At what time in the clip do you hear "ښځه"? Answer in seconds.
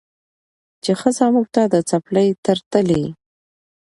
0.99-1.25